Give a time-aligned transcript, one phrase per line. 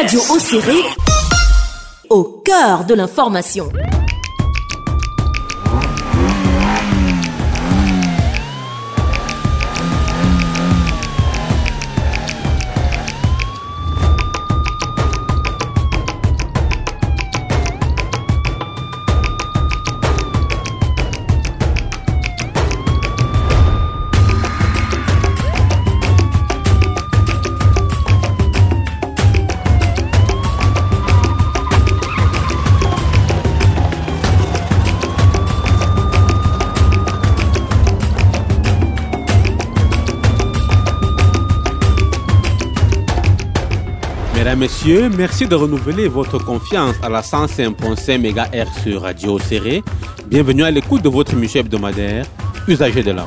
[0.00, 0.76] Radio Océré,
[2.08, 3.68] au cœur de l'information.
[44.58, 49.84] Messieurs, merci de renouveler votre confiance à la 105.5 MHz sur Radio Serré.
[50.26, 52.26] Bienvenue à l'écoute de votre émission hebdomadaire,
[52.66, 53.26] Usager de la.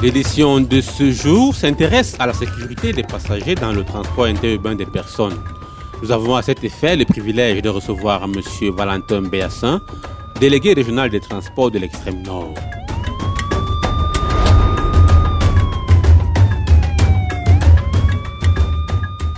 [0.00, 4.86] L'édition de ce jour s'intéresse à la sécurité des passagers dans le transport interurbain des
[4.86, 5.36] personnes.
[6.00, 8.40] Nous avons à cet effet le privilège de recevoir M.
[8.76, 9.80] Valentin Béassin,
[10.38, 12.54] délégué régional des transports de l'extrême nord.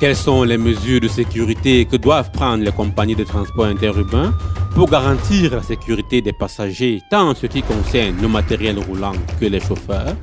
[0.00, 4.32] Quelles sont les mesures de sécurité que doivent prendre les compagnies de transport interurbain
[4.74, 9.44] pour garantir la sécurité des passagers, tant en ce qui concerne le matériel roulant que
[9.44, 10.16] les chauffeurs?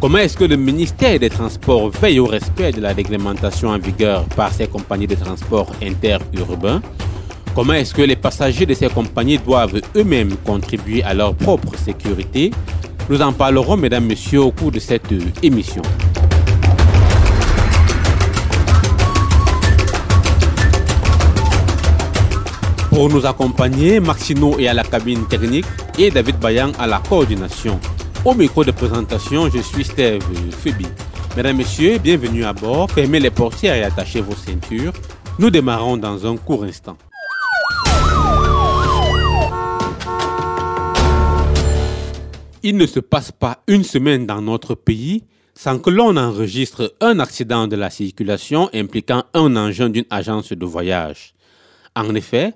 [0.00, 4.24] Comment est-ce que le ministère des Transports veille au respect de la réglementation en vigueur
[4.36, 6.80] par ces compagnies de transport interurbains
[7.56, 12.52] Comment est-ce que les passagers de ces compagnies doivent eux-mêmes contribuer à leur propre sécurité?
[13.10, 15.82] Nous en parlerons, mesdames, messieurs, au cours de cette émission.
[22.98, 27.78] Pour nous accompagner, Maxino est à la cabine technique et David Bayan à la coordination.
[28.24, 30.84] Au micro de présentation, je suis Steve Febi.
[31.36, 32.90] Mesdames, Messieurs, bienvenue à bord.
[32.90, 34.92] Fermez les portières et attachez vos ceintures.
[35.38, 36.98] Nous démarrons dans un court instant.
[42.64, 45.22] Il ne se passe pas une semaine dans notre pays
[45.54, 50.66] sans que l'on enregistre un accident de la circulation impliquant un engin d'une agence de
[50.66, 51.36] voyage.
[51.94, 52.54] En effet,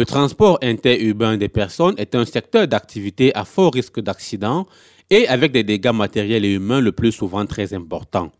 [0.00, 4.66] le transport interurbain des personnes est un secteur d'activité à fort risque d'accident
[5.10, 8.32] et avec des dégâts matériels et humains le plus souvent très importants.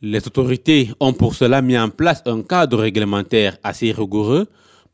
[0.00, 4.46] Les autorités ont pour cela mis en place un cadre réglementaire assez rigoureux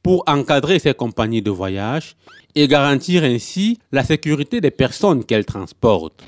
[0.02, 2.16] pour encadrer ces compagnies de voyage
[2.56, 6.20] et garantir ainsi la sécurité des personnes qu'elles transportent.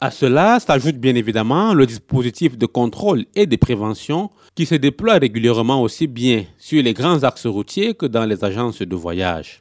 [0.00, 5.14] À cela s'ajoute bien évidemment le dispositif de contrôle et de prévention qui se déploie
[5.14, 9.60] régulièrement aussi bien sur les grands axes routiers que dans les agences de voyage.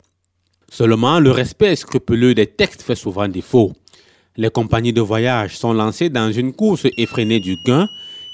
[0.70, 3.74] Seulement, le respect scrupuleux des textes fait souvent défaut.
[4.36, 7.88] Les compagnies de voyage sont lancées dans une course effrénée du gain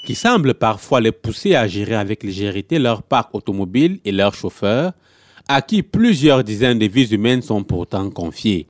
[0.04, 4.92] qui semble parfois les pousser à gérer avec légèreté leur parc automobile et leurs chauffeurs,
[5.48, 8.66] à qui plusieurs dizaines de vies humaines sont pourtant confiées.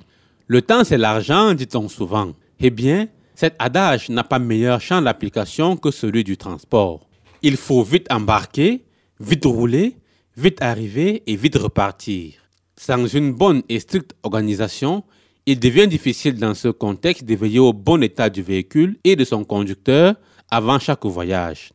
[0.46, 2.32] Le temps, c'est l'argent, dit-on souvent.
[2.60, 7.08] Eh bien, cet adage n'a pas meilleur champ d'application que celui du transport.
[7.42, 8.84] Il faut vite embarquer,
[9.20, 9.96] vite rouler,
[10.36, 12.34] vite arriver et vite repartir.
[12.76, 15.04] Sans une bonne et stricte organisation,
[15.46, 19.24] il devient difficile dans ce contexte de veiller au bon état du véhicule et de
[19.24, 20.14] son conducteur
[20.50, 21.72] avant chaque voyage.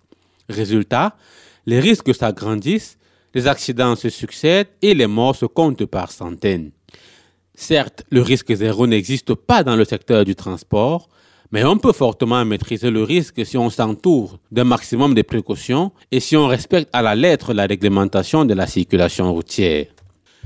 [0.50, 1.16] Résultat,
[1.66, 2.98] les risques s'agrandissent,
[3.36, 6.72] les accidents se succèdent et les morts se comptent par centaines.
[7.54, 11.10] Certes, le risque zéro n'existe pas dans le secteur du transport,
[11.52, 16.20] mais on peut fortement maîtriser le risque si on s'entoure d'un maximum de précautions et
[16.20, 19.88] si on respecte à la lettre la réglementation de la circulation routière.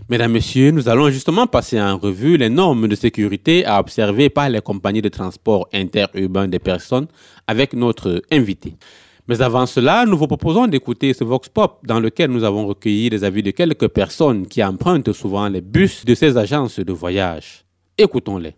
[0.10, 4.50] Mesdames, Messieurs, nous allons justement passer en revue les normes de sécurité à observer par
[4.50, 7.08] les compagnies de transport interurbain des personnes
[7.48, 8.76] avec notre invité.
[9.28, 13.10] Mais avant cela, nous vous proposons d'écouter ce Vox Pop dans lequel nous avons recueilli
[13.10, 17.64] les avis de quelques personnes qui empruntent souvent les bus de ces agences de voyage.
[17.98, 18.56] Écoutons-les.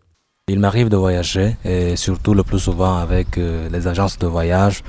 [0.48, 4.84] Il m'arrive de voyager et surtout le plus souvent avec euh, les agences de voyage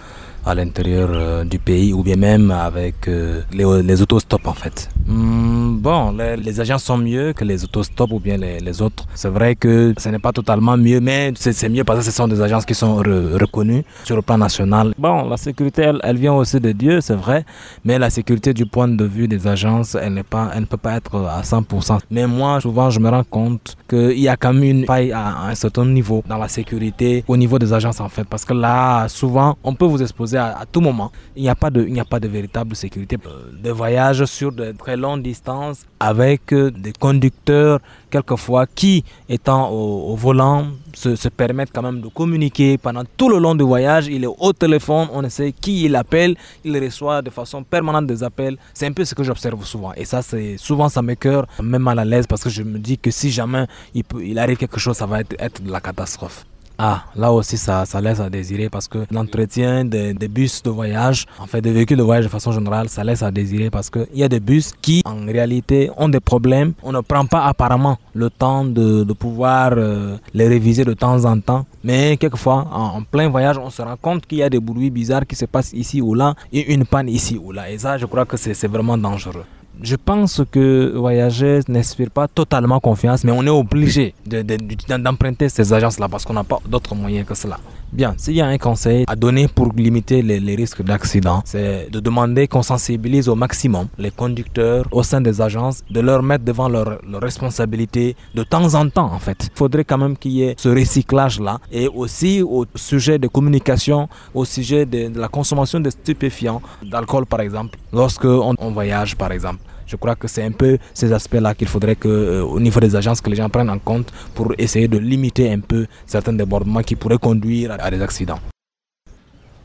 [0.47, 4.89] à l'intérieur euh, du pays ou bien même avec euh, les, les autostops en fait.
[5.07, 9.05] Hmm, bon, les, les, agents sont mieux que les autostops ou bien les, autres.
[9.15, 12.29] C'est vrai que ce n'est pas totalement mieux, mais c'est mieux parce que ce sont
[12.29, 14.95] des agences qui sont re, reconnues sur le plan national.
[14.99, 17.45] Bon, la sécurité, elle, vient aussi de Dieu, c'est vrai,
[17.85, 20.97] mais la sécurité du point de vue des agences, elle, pas, elle ne peut pas
[20.97, 21.99] être à 100%.
[22.11, 25.47] Mais moi, souvent, je me rends compte qu'il y a quand même une faille à
[25.49, 29.09] un certain niveau dans la sécurité au niveau des agences en fait, parce que là,
[29.09, 31.11] souvent, on peut vous exposer à, tout moment.
[31.35, 33.17] Il n'y a pas de, a pas de véritable sécurité.
[33.17, 37.81] de voyage sur de très longues distances avec des conducteurs
[38.11, 43.55] quelquefois qui, étant au, volant, se, permettent quand même de communiquer pendant tout le long
[43.55, 44.07] du voyage.
[44.09, 48.07] Il est au téléphone, on ne sait qui il appelle, il reçoit de façon permanente
[48.07, 48.57] des appels.
[48.75, 49.93] C'est un peu ce que j'observe souvent.
[49.95, 52.79] Et ça, c'est souvent ça me cœur même mal à l'aise parce que je me
[52.79, 55.81] dis que si jamais il, il arrive quelque chose, ça va être, être de la
[55.81, 56.45] catastrophe.
[56.79, 61.47] Ah, là aussi, ça, laisse à désirer parce que l'entretien des, bus de voyage, en
[61.47, 64.23] fait, des véhicules de voyage de façon générale, ça laisse à désirer parce qu'il y
[64.23, 66.75] a des bus qui, en réalité, ont des problèmes.
[66.83, 71.41] On ne prend pas apparemment le temps de, pouvoir euh, les réviser de temps en
[71.41, 71.65] temps.
[71.83, 75.27] Mais quelquefois, en plein voyage, on se rend compte qu'il y a des bruits bizarres
[75.27, 77.71] qui se passent ici ou là et une panne ici ou là.
[77.71, 79.45] Et ça, je crois que c'est vraiment dangereux
[79.83, 86.09] je pense que voyager n'inspire pas totalement confiance, mais on est obligé d'emprunter ces agences-là
[86.09, 87.59] parce qu'on n'a pas d'autres moyens que cela.
[87.97, 91.99] Bien, s'il y a un conseil à donner pour limiter les, risques d'accident, c'est de
[91.99, 96.69] demander qu'on sensibilise au maximum les conducteurs au sein des agences, de leur mettre devant
[96.69, 99.49] leurs leur responsabilités de temps en temps en fait.
[99.51, 104.11] Il faudrait quand même qu'il y ait ce recyclage-là et aussi au sujet de communication,
[104.35, 109.61] au sujet de, la consommation de stupéfiants, d'alcool par exemple, lorsque on voyage par exemple.
[109.87, 112.95] Je crois que c'est un peu ces aspects-là qu'il faudrait que, euh, au niveau des
[112.97, 116.83] agences, que les gens prennent en compte pour essayer de limiter un peu certains débordements
[116.83, 118.41] qui pourraient conduire à des accidents.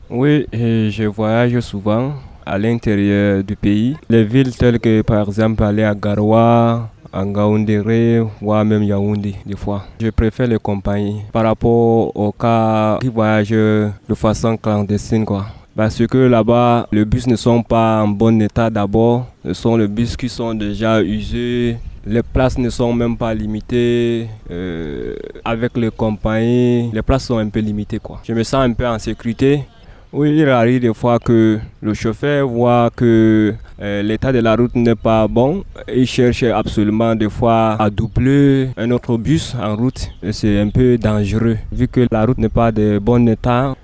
[0.08, 2.12] Oui, je voyage souvent
[2.44, 3.96] à l'intérieur du pays.
[4.08, 9.56] Les villes telles que par exemple aller à Garoua, à Ngaoundéré ou même Yaoundé des
[9.56, 9.84] fois.
[10.00, 16.06] Je préfère les compagnies par rapport aux cas qui voyagent de façon clandestine quoi parce
[16.06, 19.26] que là-bas, les bus ne sont pas en bon état d'abord.
[19.44, 21.76] Ce sont les bus qui sont déjà usés.
[22.04, 24.28] Les places ne sont même pas limitées.
[24.50, 25.14] Euh,
[25.44, 28.00] avec les compagnies, les places sont un peu limitées.
[28.24, 29.64] Je me sens un peu en sécurité.
[30.12, 34.74] Oui, il arrive des fois que le chauffeur voit que euh, l'état de la route
[34.74, 35.64] n'est pas bon.
[35.90, 40.10] Il cherche absolument des fois à doubler un autre bus en route.
[40.32, 43.74] C'est un peu dangereux vu que la route n'est pas de bon état.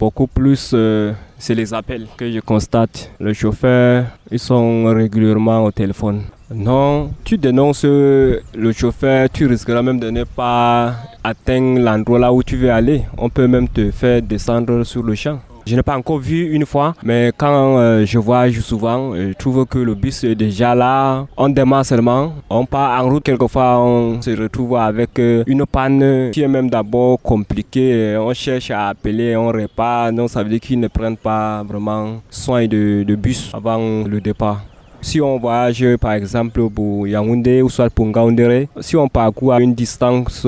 [0.00, 3.10] Beaucoup plus euh, c'est les appels que je constate.
[3.20, 6.22] Les chauffeurs, ils sont régulièrement au téléphone.
[6.54, 10.94] Non, tu dénonces le chauffeur, tu risqueras même de ne pas
[11.24, 13.02] atteindre l'endroit là où tu veux aller.
[13.18, 15.40] On peut même te faire descendre sur le champ.
[15.66, 19.32] Je n'ai pas encore vu une fois, mais quand euh, je voyage souvent, euh, je
[19.32, 21.26] trouve que le bus est déjà là.
[21.36, 23.24] On démarre seulement, on part en route.
[23.24, 28.16] Quelquefois, on se retrouve avec euh, une panne qui est même d'abord compliquée.
[28.16, 30.12] On cherche à appeler, on répare.
[30.12, 34.62] Donc, ça veut dire qu'ils ne prennent pas vraiment soin de, bus avant le départ.
[35.00, 39.60] Si on voyage par exemple pour Yaoundé ou soit pour Ngaoundéré, si on parcourt à
[39.60, 40.46] une distance,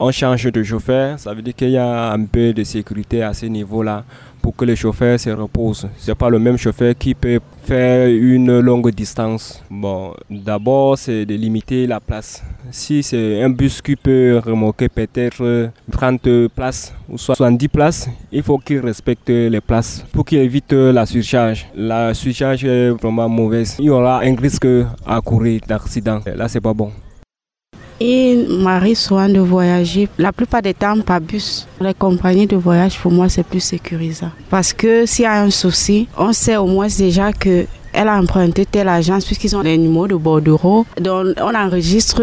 [0.00, 3.34] on change de chauffeur, ça veut dire qu'il y a un peu de sécurité à
[3.34, 4.04] ce niveau-là
[4.44, 5.88] pour que le chauffeur se repose.
[5.96, 9.62] Ce n'est pas le même chauffeur qui peut faire une longue distance.
[9.70, 12.42] Bon, d'abord, c'est de limiter la place.
[12.70, 18.58] Si c'est un bus qui peut remorquer peut-être 30 places ou 70 places, il faut
[18.58, 21.66] qu'il respecte les places pour qu'il évite la surcharge.
[21.74, 23.76] La surcharge est vraiment mauvaise.
[23.78, 24.68] Il y aura un risque
[25.06, 26.20] à courir d'accident.
[26.26, 26.92] Là, c'est pas bon.
[28.06, 31.66] Il m'arrive souvent de voyager, la plupart des temps par bus.
[31.80, 34.30] Les compagnies de voyage, pour moi, c'est plus sécurisant.
[34.50, 37.64] Parce que s'il y a un souci, on sait au moins déjà que
[37.94, 40.84] elle a emprunté telle agence puisqu'ils ont les numéros de bordereau.
[41.00, 42.22] Donc on enregistre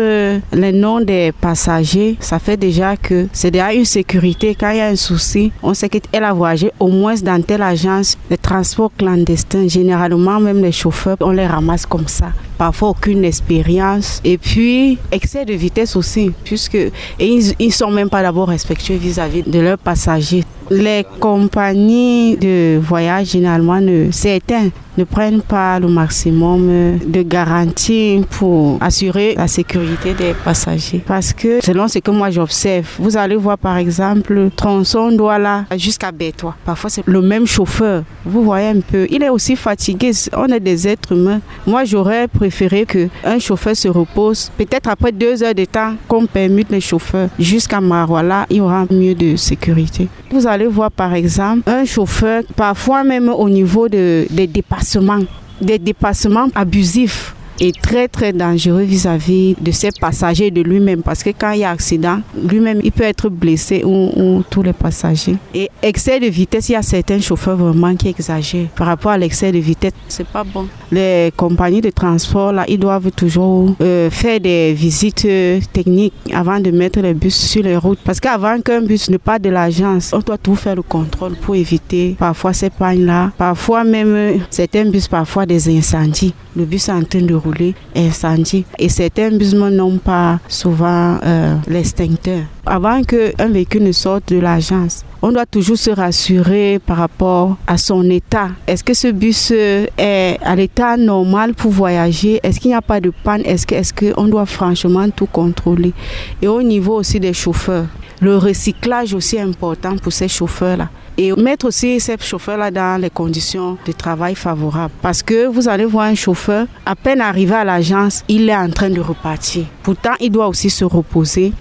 [0.51, 2.17] les noms des passagers.
[2.19, 4.53] Ça fait déjà que c'est déjà une sécurité.
[4.53, 7.63] Quand il y a un souci, on sait qu'elle a voyagé au moins dans telle
[7.63, 9.67] agence de transport clandestin.
[9.67, 12.33] Généralement, même les chauffeurs, on les ramasse comme ça.
[12.61, 14.21] Parfois aucune expérience.
[14.23, 16.77] Et puis, excès de vitesse aussi, puisque
[17.19, 20.43] ils ne sont même pas d'abord respectueux vis-à-vis de leurs passagers.
[20.69, 28.77] Les compagnies de voyage, généralement, ne, certains ne prennent pas le maximum de garanties pour
[28.81, 31.01] assurer la sécurité des passagers.
[31.05, 36.11] Parce que selon ce que moi j'observe, vous allez voir par exemple tronçon Douala jusqu'à
[36.11, 36.55] Bétois.
[36.65, 38.03] Parfois c'est le même chauffeur.
[38.25, 40.11] Vous voyez un peu, il est aussi fatigué.
[40.35, 41.39] On est des êtres humains.
[41.65, 44.51] Moi j'aurais préféré que un chauffeur se repose.
[44.57, 48.45] Peut-être après deux heures de temps qu'on permette les chauffeurs jusqu'à Marois.
[48.49, 50.07] il y aura mieux de sécurité.
[50.29, 55.19] Vous allez voir par exemple un chauffeur, parfois même au niveau de, des dépassements,
[55.61, 61.21] des dépassements abusifs est très très dangereux vis-à-vis de ses passagers et de lui-même parce
[61.23, 65.35] que quand il y a accident, lui-même il peut être blessé ou, tous les passagers.
[65.53, 69.17] Et excès de vitesse, il y a certains chauffeurs vraiment qui exagèrent par rapport à
[69.17, 69.93] l'excès de vitesse.
[70.07, 70.67] C'est pas bon.
[70.91, 76.59] Les compagnies de transport là, ils doivent toujours euh, faire des visites euh, techniques avant
[76.59, 80.11] de mettre les bus sur les routes parce qu'avant qu'un bus ne parte de l'agence,
[80.13, 84.37] on doit tout faire le contrôle pour éviter parfois ces pannes là, parfois même euh,
[84.49, 86.33] certains bus parfois des incendies.
[86.55, 87.50] Le bus est en train de rouler,
[87.95, 88.65] incendie.
[88.77, 92.41] Et certains bus n'ont pas souvent euh, l'extincteur.
[92.65, 97.77] Avant qu'un véhicule ne sorte de l'agence, on doit toujours se rassurer par rapport à
[97.77, 98.49] son état.
[98.67, 102.39] Est-ce que ce bus euh, est à l'état normal pour voyager?
[102.43, 103.41] Est-ce qu'il n'y a pas de panne?
[103.45, 105.93] Est-ce qu'on est qu'on doit franchement tout contrôler?
[106.41, 107.85] Et au niveau aussi des chauffeurs,
[108.19, 110.89] le recyclage aussi est important pour ces chauffeurs-là
[111.21, 114.93] et mettre aussi ces chauffeurs-là dans les conditions de travail favorables.
[115.01, 118.69] Parce que vous allez voir un chauffeur, à peine arrivé à l'agence, il est en
[118.69, 119.65] train de repartir.
[119.83, 121.53] Pourtant, il doit aussi se reposer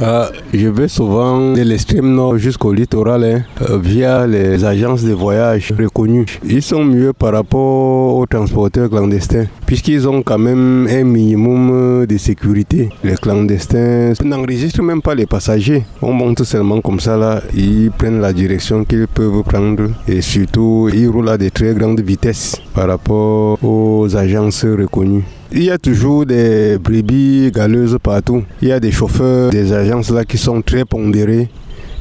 [0.00, 5.12] ah, je vais souvent de l'extrême nord jusqu'au littoral hein, euh, via les agences de
[5.12, 6.26] voyage reconnues.
[6.44, 12.16] Ils sont mieux par rapport aux transporteurs clandestins puisqu'ils ont quand même un minimum de
[12.16, 12.88] sécurité.
[13.04, 15.84] Les clandestins n'enregistrent même pas les passagers.
[16.00, 20.88] On monte seulement comme ça là, ils prennent la direction qu'ils peuvent prendre et surtout
[20.92, 25.24] ils roulent à de très grandes vitesses par rapport aux agences reconnues.
[25.54, 28.42] Il y a toujours des brebis galeuses partout.
[28.62, 31.50] Il y a des chauffeurs des agences là qui sont très pondérés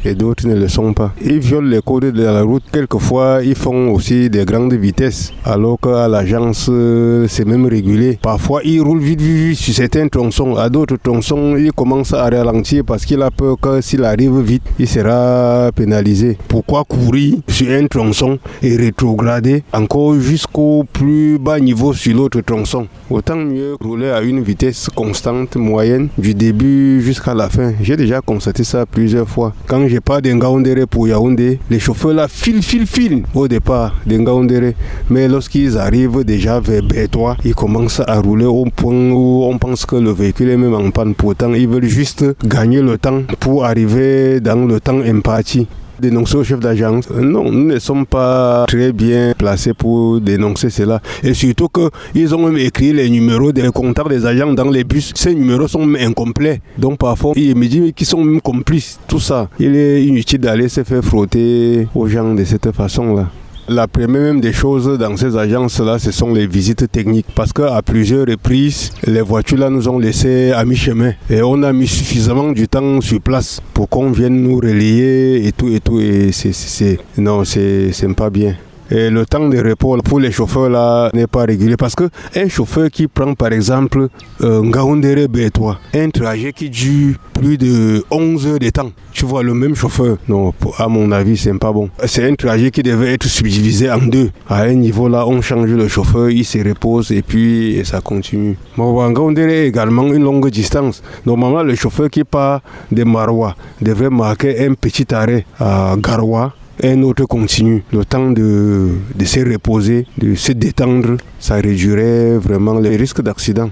[0.05, 1.13] et d'autres ne le sont pas.
[1.23, 2.63] Ils violent les codes de la route.
[2.71, 8.17] Quelquefois, ils font aussi des grandes vitesses, alors qu'à l'agence, euh, c'est même régulé.
[8.21, 10.55] Parfois, ils roulent vite, vite, vite sur certains tronçons.
[10.55, 14.63] À d'autres tronçons, ils commencent à ralentir parce qu'il a peur que s'il arrive vite,
[14.79, 16.37] il sera pénalisé.
[16.47, 22.87] Pourquoi courir sur un tronçon et rétrograder encore jusqu'au plus bas niveau sur l'autre tronçon?
[23.09, 27.73] Autant mieux rouler à une vitesse constante, moyenne, du début jusqu'à la fin.
[27.81, 29.53] J'ai déjà constaté ça plusieurs fois.
[29.67, 34.73] Quand j'ai pas d'Engaoundéré pour Yaoundé, les chauffeurs là filent, filent, filent au départ d'Engaoundéré.
[35.09, 39.85] Mais lorsqu'ils arrivent déjà vers B3, ils commencent à rouler au point où on pense
[39.85, 41.13] que le véhicule est même en panne.
[41.13, 45.67] Pourtant, ils veulent juste gagner le temps pour arriver dans le temps imparti
[46.01, 47.09] dénoncer au chef d'agence.
[47.09, 51.01] Non, nous ne sommes pas très bien placés pour dénoncer cela.
[51.23, 55.11] Et surtout qu'ils ont même écrit les numéros des contacts des agents dans les bus.
[55.15, 56.61] Ces numéros sont incomplets.
[56.77, 58.99] Donc parfois, ils me disent qu'ils sont même complices.
[59.07, 63.29] Tout ça, il est inutile d'aller se faire frotter aux gens de cette façon-là.
[63.73, 67.27] La première des choses dans ces agences-là, ce sont les visites techniques.
[67.33, 71.13] Parce qu'à plusieurs reprises, les voitures-là nous ont laissé à mi-chemin.
[71.29, 75.53] Et on a mis suffisamment du temps sur place pour qu'on vienne nous relayer et
[75.53, 76.01] tout et tout.
[76.01, 78.57] Et c'est, non, c'est, c'est pas bien.
[78.93, 82.49] Et le temps de repos pour les chauffeurs là n'est pas régulier parce que un
[82.49, 84.09] chauffeur qui prend par exemple
[84.43, 89.43] euh, Ngaoundere B3, un trajet qui dure plus de 11 heures de temps, tu vois
[89.43, 91.89] le même chauffeur, non, à mon avis c'est pas bon.
[92.05, 94.29] C'est un trajet qui devait être subdivisé en deux.
[94.49, 98.57] À un niveau là, on change le chauffeur, il se repose et puis ça continue.
[98.77, 101.01] Ngaoundere est également une longue distance.
[101.25, 107.03] Normalement le chauffeur qui part de Marois devrait marquer un petit arrêt à Garoua un
[107.03, 107.83] autre continue.
[107.91, 113.69] Le temps de, de se reposer, de se détendre, ça réduirait vraiment les risques d'accident.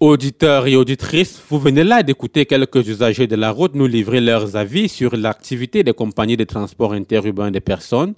[0.00, 4.54] Auditeurs et auditrices, vous venez là d'écouter quelques usagers de la route nous livrer leurs
[4.56, 8.14] avis sur l'activité des compagnies de transport interurbain des personnes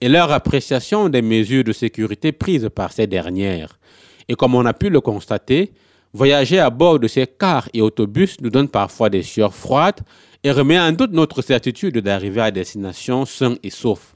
[0.00, 3.80] et leur appréciation des mesures de sécurité prises par ces dernières.
[4.28, 5.72] Et comme on a pu le constater,
[6.14, 9.98] Voyager à bord de ces cars et autobus nous donne parfois des sueurs froides
[10.44, 14.14] et remet en doute notre certitude d'arriver à destination sain et sauf.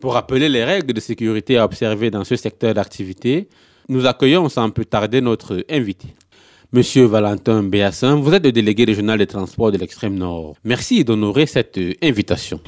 [0.00, 3.48] Pour rappeler les règles de sécurité à observer dans ce secteur d'activité,
[3.88, 6.08] nous accueillons sans plus tarder notre invité.
[6.72, 10.54] Monsieur Valentin Béassin, vous êtes le délégué régional des transports de l'extrême nord.
[10.62, 12.60] Merci d'honorer cette invitation.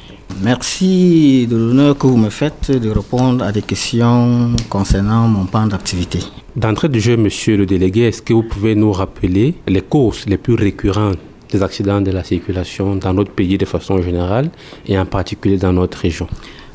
[0.43, 5.69] Merci de l'honneur que vous me faites de répondre à des questions concernant mon plan
[5.69, 6.19] d'activité.
[6.57, 10.37] D'entrée de jeu, monsieur le délégué, est-ce que vous pouvez nous rappeler les causes les
[10.37, 11.19] plus récurrentes
[11.53, 14.51] des accidents de la circulation dans notre pays de façon générale
[14.85, 16.27] et en particulier dans notre région?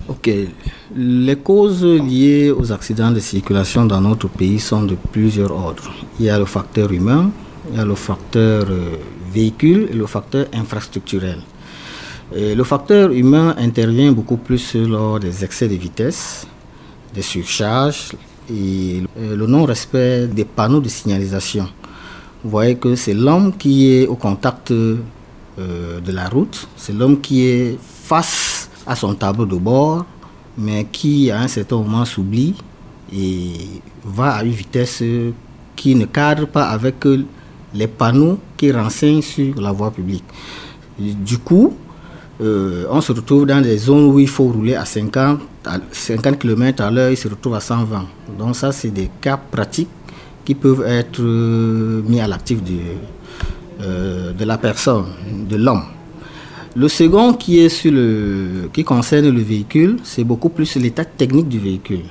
[0.10, 0.30] Ok.
[0.96, 5.92] Les causes liées aux accidents de circulation dans notre pays sont de plusieurs ordres.
[6.20, 7.30] Il y a le facteur humain,
[7.72, 8.96] il y a le facteur euh,
[9.34, 11.40] véhicule et le facteur infrastructurel.
[12.34, 16.46] le facteur humain intervient beaucoup plus lors des excès de vitesse,
[17.14, 18.12] des surcharges,
[18.50, 21.68] et le non-respect des panneaux de signalisation.
[22.44, 24.98] Vous voyez que c'est l'homme qui est au contact euh,
[25.58, 28.57] de la route, c'est l'homme qui est face
[28.88, 30.06] à son tableau de bord,
[30.58, 32.56] mais qui à un certain moment s'oublie
[33.14, 35.04] et va à une vitesse
[35.76, 36.96] qui ne cadre pas avec
[37.74, 40.24] les panneaux qui renseignent sur la voie publique.
[40.98, 41.74] Du coup,
[42.42, 45.40] euh, on se retrouve dans des zones où il faut rouler à 50,
[45.92, 48.06] 50 km à l'heure, il se retrouve à 120.
[48.38, 49.90] Donc ça, c'est des cas pratiques
[50.46, 52.60] qui peuvent être euh, mis à l'actif
[53.82, 55.06] euh, de la personne,
[55.50, 55.84] de l'homme.
[56.78, 61.48] Le second qui, est sur le, qui concerne le véhicule, c'est beaucoup plus l'état technique
[61.48, 62.04] du véhicule.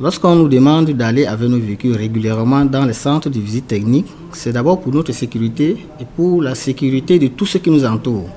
[0.00, 4.50] Lorsqu'on nous demande d'aller avec nos véhicules régulièrement dans les centres de visite technique, c'est
[4.50, 8.28] d'abord pour notre sécurité et pour la sécurité de tout ce qui nous entoure.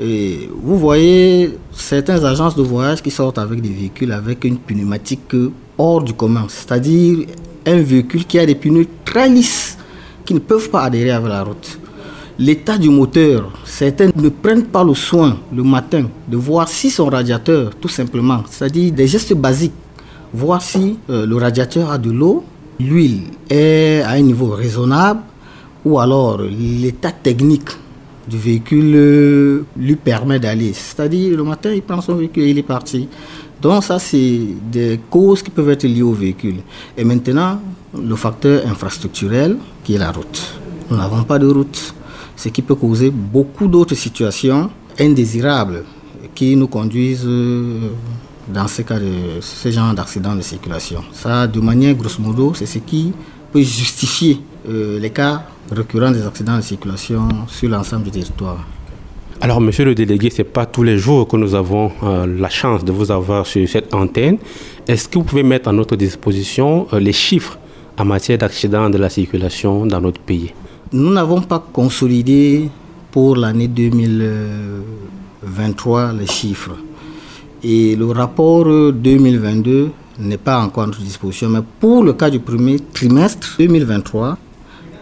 [0.00, 5.36] Et vous voyez certaines agences de voyage qui sortent avec des véhicules avec une pneumatique
[5.78, 7.26] hors du commun, c'est-à-dire
[7.64, 9.78] un véhicule qui a des pneus très lisses
[10.24, 11.78] qui ne peuvent pas adhérer avec la route.
[12.42, 17.06] L'état du moteur, certains ne prennent pas le soin le matin de voir si son
[17.06, 19.70] radiateur, tout simplement, c'est-à-dire des gestes basiques,
[20.34, 22.42] voir si euh, le radiateur a de l'eau,
[22.80, 25.20] l'huile est à un niveau raisonnable,
[25.84, 27.70] ou alors l'état technique
[28.28, 30.72] du véhicule lui permet d'aller.
[30.72, 33.06] C'est-à-dire, le matin, il prend son véhicule et il est parti.
[33.60, 36.56] Donc ça, c'est des causes qui peuvent être liées au véhicule.
[36.98, 37.60] Et maintenant,
[37.96, 40.42] le facteur infrastructurel, qui est la route.
[40.90, 41.94] Nous n'avons pas de route,
[42.36, 45.84] ce qui peut causer beaucoup d'autres situations indésirables
[46.34, 47.88] qui nous conduisent euh,
[48.48, 51.02] dans ce cas de ce genre d'accident de circulation.
[51.12, 53.12] Ça, de manière grosso modo, c'est ce qui
[53.52, 58.64] peut justifier euh, les cas récurrents des accidents de circulation sur l'ensemble du territoire.
[59.40, 62.48] Alors, monsieur le délégué, ce n'est pas tous les jours que nous avons euh, la
[62.48, 64.38] chance de vous avoir sur cette antenne.
[64.86, 67.58] Est-ce que vous pouvez mettre à notre disposition les chiffres
[67.98, 70.52] en matière d'accidents de la circulation dans notre pays?
[70.94, 72.68] Nous n'avons pas consolidé
[73.10, 76.72] pour l'année 2023 les chiffres.
[77.64, 81.48] Et le rapport 2022 n'est pas encore à notre disposition.
[81.48, 84.36] Mais pour le cas du premier trimestre 2023,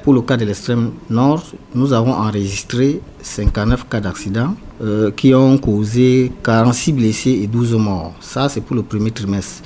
[0.04, 1.42] pour le cas de l'extrême nord,
[1.74, 8.14] nous avons enregistré 59 cas d'accident euh, qui ont causé 46 blessés et 12 morts.
[8.20, 9.62] Ça, c'est pour le premier trimestre.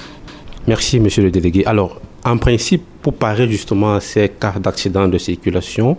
[0.66, 1.66] Merci, monsieur le délégué.
[1.66, 5.96] Alors, en principe, pour parer justement à ces cas d'accident de circulation,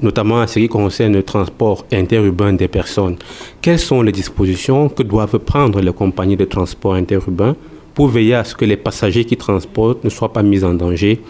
[0.00, 3.16] notamment en ce qui concerne le transport interurbain des personnes,
[3.60, 7.54] quelles sont les dispositions que doivent prendre les compagnies de transport interurbain
[7.94, 11.20] pour veiller à ce que les passagers qui transportent ne soient pas mis en danger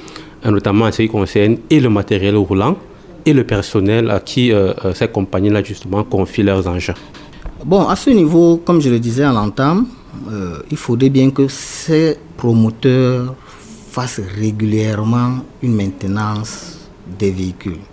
[0.50, 2.76] notamment en ce qui concerne et le matériel roulant
[3.24, 6.94] et le personnel à qui euh, euh, ces compagnies-là justement confient leurs engins?
[7.64, 9.86] Bon, à ce niveau, comme je le disais à l'entame,
[10.30, 13.34] euh, il faudrait bien que ces promoteurs
[13.92, 16.78] fassent régulièrement une maintenance
[17.18, 17.84] des véhicules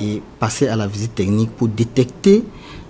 [0.00, 2.42] et passer à la visite technique pour détecter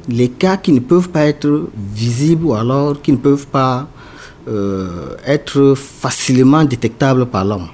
[0.09, 3.89] les cas qui ne peuvent pas être visibles ou alors qui ne peuvent pas
[5.27, 7.69] être facilement détectables par l'homme.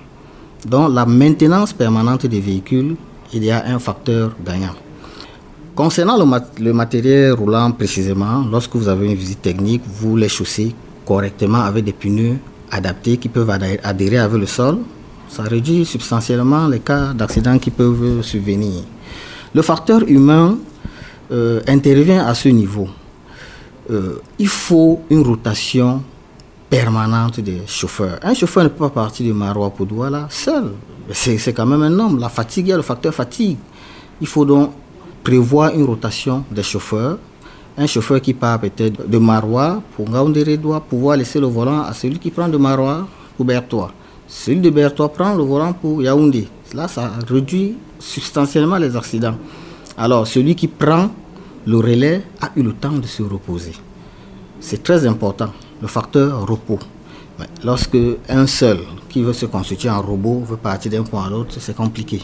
[0.66, 2.96] Dans la maintenance permanente des véhicules,
[3.34, 4.74] il y a un facteur gagnant.
[5.74, 6.16] Concernant
[6.58, 11.84] le, matériel roulant précisément, lorsque vous avez une visite technique, vous les chaussez correctement avec
[11.84, 12.36] des pneus
[12.70, 14.78] adaptés qui peuvent adhérer avec le sol.
[15.28, 18.82] Ça réduit substantiellement les cas d'accident qui peuvent survenir.
[19.54, 20.58] Le facteur humain
[21.32, 22.88] euh, intervient à ce niveau.
[23.90, 26.02] Euh, il faut une rotation
[26.68, 28.18] permanente des chauffeurs.
[28.22, 30.72] Un chauffeur ne peut pas partir de Marois pour Douala seul.
[31.12, 32.20] C'est quand même un homme.
[32.20, 33.58] La fatigue, il y a le facteur fatigue.
[34.20, 34.70] Il faut donc
[35.24, 37.18] prévoir une rotation des chauffeurs.
[37.80, 41.94] Un chauffeur qui part peut-être de Marois pour Ngaoundéré doit pouvoir laisser le volant à
[41.94, 43.90] celui qui prend de Marois pour Bertois.
[44.28, 46.46] Celui de Bertois prend le volant pour Yaoundé.
[46.74, 49.36] Là, ça réduit substantiellement les accidents.
[49.96, 51.08] Alors, celui qui prend
[51.64, 53.72] le relais a eu le temps de se reposer.
[54.60, 55.48] C'est très important
[55.80, 56.80] le facteur repos.
[57.38, 57.96] Mais lorsque
[58.28, 61.74] un seul qui veut se constituer en robot veut partir d'un point à l'autre, c'est
[61.74, 62.20] compliqué.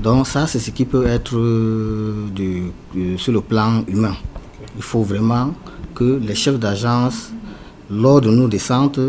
[0.00, 2.28] Donc ça, c'est ce qui peut être euh,
[3.16, 4.14] sur le plan humain.
[4.76, 5.54] Il faut vraiment
[5.94, 7.30] que les chefs d'agence,
[7.90, 9.00] lors de nos descentes,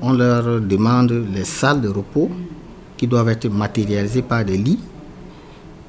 [0.00, 2.30] on leur demande les salles de repos
[2.96, 4.80] qui doivent être matérialisées par des lits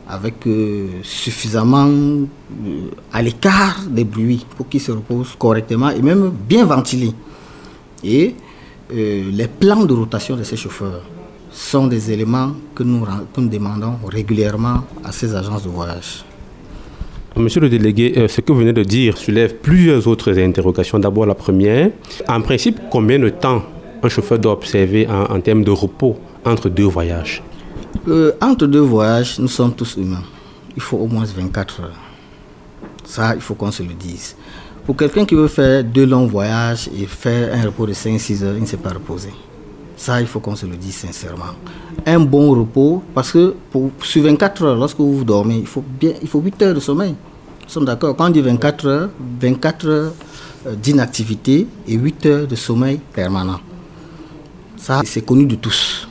[0.08, 6.30] avec euh, suffisamment euh, à l'écart des bruits pour qu'ils se reposent correctement et même
[6.30, 7.13] bien ventilés.
[8.04, 8.36] Et
[8.91, 11.02] euh, les plans de rotation de ces chauffeurs
[11.52, 13.06] sont des éléments que nous,
[13.38, 16.26] demandons régulièrement à ces agences de voyage.
[17.36, 21.00] Monsieur le délégué, euh, ce que vous venez de dire soulève plusieurs autres interrogations.
[21.00, 21.89] D'abord, la première,
[22.28, 23.63] en principe, combien de temps
[24.04, 26.15] un chauffeur doit observer en, termes de repos
[26.46, 27.41] entre deux voyages?
[28.08, 30.24] Euh, Entre deux voyages, nous sommes tous humains.
[30.76, 32.00] Il faut au moins 24 heures.
[33.04, 34.36] Ça, il faut qu'on se le dise.
[34.86, 38.56] Pour quelqu'un qui veut faire deux longs voyages et faire un repos de 5-6 heures,
[38.56, 39.30] il ne s'est pas reposé.
[39.95, 41.53] Ça, il faut qu'on se le dise sincèrement.
[42.06, 46.13] Un bon repos, parce que pour, sur 24 heures, lorsque vous dormez, il faut, bien,
[46.21, 47.15] il faut 8 heures de sommeil.
[47.63, 48.15] Nous sommes d'accord.
[48.15, 50.13] Quand on dit 24 heures, 24 heures
[50.67, 53.60] euh, d'inactivité et 8 heures de sommeil permanent.
[54.77, 56.08] Ça, c'est connu de tous.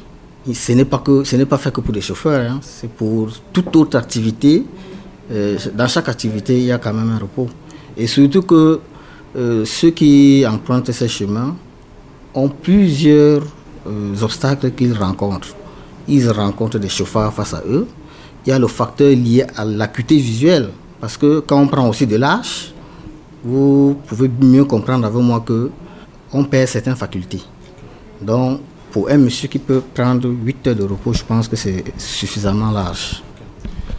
[0.51, 2.61] ce n'est pas, que, ce pas fait que pour les chauffeurs, hein.
[2.63, 4.65] c'est pour toute autre activité.
[5.31, 7.49] Euh, dans chaque activité, il y a quand même un repos.
[7.97, 8.81] Et surtout que
[9.37, 11.55] euh, ceux qui empruntent ces chemins
[12.35, 13.43] ont plusieurs
[14.23, 15.55] obstacles qu'ils rencontrent.
[16.09, 17.87] Ils rencontrent des chauffeurs face à eux.
[18.45, 20.71] Il y a le facteur lié à l'acuité visuelle.
[21.01, 22.73] Parce que quand on prend aussi de l'âge,
[23.45, 25.71] vous pouvez mieux comprendre avec moi que
[26.33, 27.43] on perd certaines facultés.
[28.21, 31.85] Donc, pour un monsieur qui peut prendre 8 heures de repos, je pense que c'est
[31.99, 33.23] suffisamment large.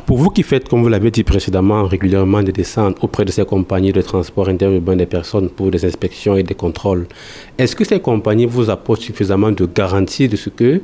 [0.06, 3.46] Pour vous qui faites, comme vous l'avez dit précédemment, régulièrement des descentes auprès de ces
[3.46, 7.08] compagnies de transport interurbain des personnes pour des inspections et des contrôles,
[7.58, 10.82] est-ce que ces compagnies vous apportent suffisamment de garanties de ce que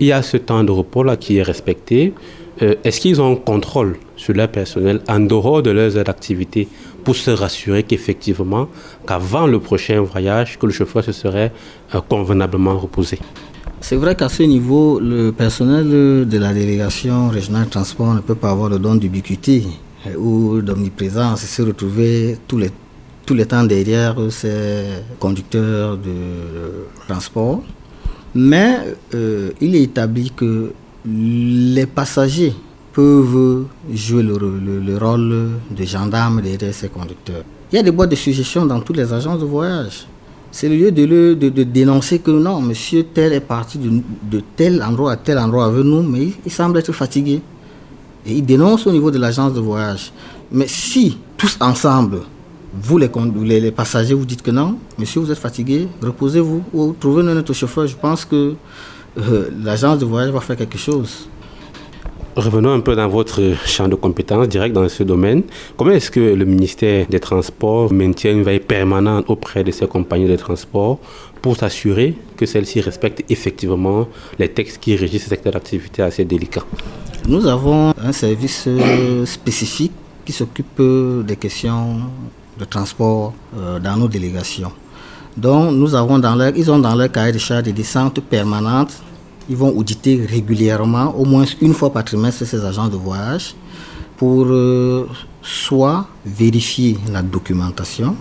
[0.00, 2.14] il y a ce temps de repos là qui est respecté?
[2.62, 6.66] Euh, Est-ce qu'ils ont un contrôle sur leur personnel en dehors de leurs d'activité
[7.04, 8.68] pour se rassurer qu'effectivement,
[9.06, 11.52] qu'avant le prochain voyage, que le chauffeur se serait
[11.94, 13.18] euh, convenablement reposé?
[13.82, 15.88] C'est vrai qu'à ce niveau, le personnel
[16.28, 19.64] de la délégation régionale transport ne peut pas avoir le don d'ubiquité
[20.16, 24.84] ou d'omniprésence et se retrouver tous les, temps derrière ces
[25.18, 26.12] conducteurs de
[27.08, 27.60] transport.
[28.36, 28.78] Mais
[29.14, 30.72] euh, il est établi que
[31.04, 32.54] les passagers
[32.92, 37.42] peuvent jouer le, rôle de gendarme derrière ces conducteurs.
[37.72, 40.06] Il y a des boîtes de suggestions dans toutes les agences de voyage.
[40.54, 41.34] C'est le lieu de, le,
[41.64, 46.02] dénoncer que non, monsieur tel est parti de, tel endroit à tel endroit avec nous,
[46.02, 47.40] mais il, semble être fatigué.
[48.26, 50.12] Et il dénonce au niveau de l'agence de voyage.
[50.52, 52.20] Mais si tous ensemble,
[52.74, 53.08] vous les,
[53.60, 57.86] les, passagers, vous dites que non, monsieur, vous êtes fatigué, reposez-vous ou trouvez notre chauffeur,
[57.86, 58.54] je pense que
[59.18, 61.28] euh, l'agence de voyage va faire quelque chose.
[62.34, 65.42] Revenons un peu dans votre champ de compétences direct dans ce domaine.
[65.76, 70.28] Comment est-ce que le ministère des Transports maintient une veille permanente auprès de ces compagnies
[70.28, 70.98] de transport
[71.42, 76.62] pour s'assurer que celles-ci respectent effectivement les textes qui régissent ce secteur d'activité assez délicat?
[77.28, 79.92] Nous avons un service euh, spécifique
[80.24, 80.80] qui s'occupe
[81.26, 81.96] des questions
[82.58, 84.72] de transport euh, dans nos délégations.
[85.36, 89.02] Donc, nous avons dans leur, ils ont dans leur cahier de charges des descentes permanentes
[89.48, 93.54] ils vont auditer régulièrement, au moins une fois par trimestre, ces agents de voyage
[94.16, 95.08] pour euh,
[95.42, 98.16] soit vérifier la documentation,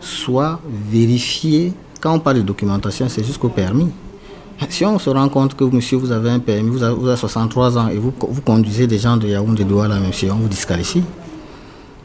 [0.00, 3.88] soit vérifier, quand on parle de documentation, c'est jusqu'au permis.
[4.68, 7.88] Si on se rend compte que monsieur, vous avez un permis, vous avez, 63 ans
[7.88, 8.12] et vous,
[8.44, 11.02] conduisez des gens de Yaoundé Douala, monsieur, on vous disqualifie.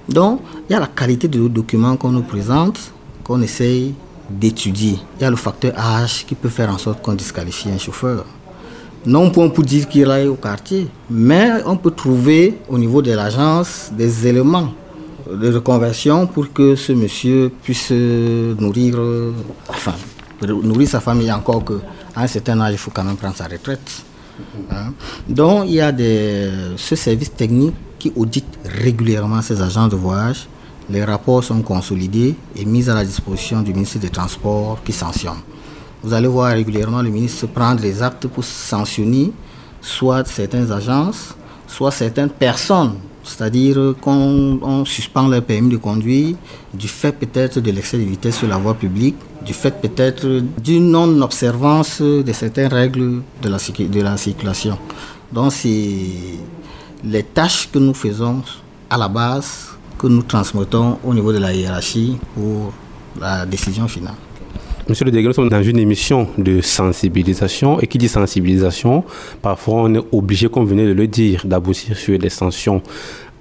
[0.07, 2.79] Donc, il y a la qualité de documents qu'on nous présente,
[3.23, 3.93] qu'on essaye
[4.29, 4.97] d'étudier.
[5.19, 8.25] Il y a le facteur âge qui peut faire en sorte qu'on disqualifie un chauffeur
[9.05, 13.11] non point pour dire qu'il aille au quartier, mais on peut trouver au niveau de
[13.11, 14.69] l'agence des éléments
[15.31, 18.95] de reconversion pour que ce monsieur puisse nourrir,
[20.87, 21.73] sa famille encore qu'à
[22.15, 24.03] un certain âge, il faut quand même prendre sa retraite.
[24.71, 24.93] Hein.
[25.27, 25.91] Donc, il y a
[26.77, 30.47] ce service technique qui audite régulièrement ces agents de voyage.
[30.89, 35.39] Les rapports sont consolidés et mis à la disposition du ministère des Transports qui sanctionne.
[36.05, 39.31] Vous allez voir régulièrement le ministre prendre des actes pour sanctionner
[39.81, 41.33] soit certaines agences,
[41.65, 42.93] soit certaines personnes.
[43.23, 46.35] C'est-à-dire qu'on suspend leur permis de conduire
[46.71, 50.91] du fait peut-être de l'excès de vitesse sur la voie publique, du fait peut-être d'une
[50.91, 54.77] non-observance de certaines règles de la, de la circulation.
[55.31, 56.05] Donc c'est
[57.03, 58.43] les tâches que nous faisons
[58.91, 62.71] à la base que nous transmettons au niveau de la hiérarchie pour
[63.19, 64.24] la décision finale.
[64.87, 67.79] Monsieur le délégué, nous sommes dans une émission de sensibilisation.
[67.79, 69.03] Et qui dit sensibilisation,
[69.41, 72.83] parfois on est obligé, comme venez de le dire, d'aboutir sur des sanctions.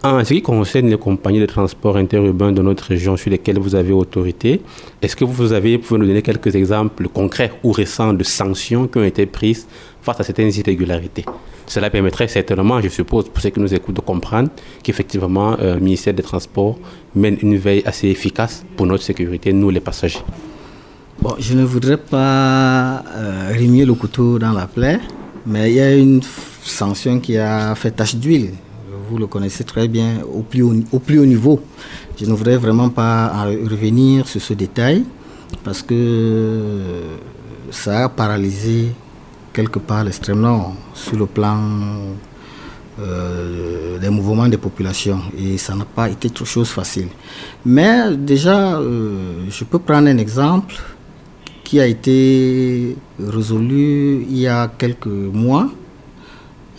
[0.03, 3.75] En ce qui concerne les compagnies de transport interurbain de notre région sur lesquelles vous
[3.75, 4.63] avez autorité,
[5.03, 8.97] est-ce que vous avez, pouvez nous donner quelques exemples concrets ou récents de sanctions qui
[8.97, 9.67] ont été prises
[10.01, 11.27] face à certaines irrégularités?
[11.67, 14.49] Cela permettrait certainement, je suppose, pour ceux qui nous écoutent, de comprendre
[14.83, 16.79] qu'effectivement, euh, le ministère des Transports
[17.15, 20.21] mène une veille assez efficace pour notre sécurité, nous les passagers.
[21.25, 25.01] Bon, je ne voudrais pas euh, le couteau dans la plaie,
[25.47, 26.21] mais il y a une
[26.63, 28.51] sanction qui a fait tache d'huile.
[29.09, 31.63] Vous le connaissez très bien au plus haut, niveau.
[32.21, 35.07] Je ne voudrais vraiment pas revenir sur ce détail
[35.65, 36.61] parce que
[37.71, 38.93] ça a paralysé
[39.55, 41.59] quelque part l'extrême nord sur le plan
[43.01, 47.09] euh, les mouvements des populations et ça n'a pas été chose facile.
[47.65, 50.75] Mais déjà, euh, je peux prendre un exemple
[51.81, 55.71] a été résolu il y a quelques mois.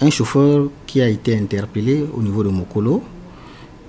[0.01, 3.01] Un chauffeur qui a été interpellé au niveau de Mokolo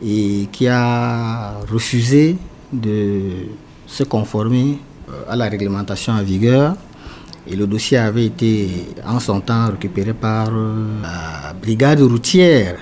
[0.02, 2.36] et qui a refusé
[2.72, 3.20] de
[3.86, 6.74] se conformer euh, à la réglementation en vigueur.
[7.48, 8.68] Et le dossier avait été
[9.06, 12.76] en son temps récupéré par euh, la brigade routière